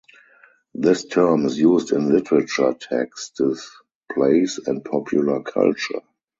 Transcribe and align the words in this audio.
This 0.73 1.05
term 1.05 1.45
is 1.45 1.59
used 1.59 1.91
in 1.91 2.09
literature 2.11 2.73
texts, 2.73 3.39
plays 4.11 4.59
and 4.65 4.83
popular 4.83 5.43
culture. 5.43 6.01